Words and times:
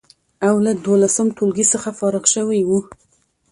او 0.47 0.55
له 0.65 0.71
دولسم 0.85 1.27
ټولګي 1.37 1.65
څخه 1.73 1.89
فارغ 1.99 2.23
شوی 2.33 2.61
و، 2.65 2.71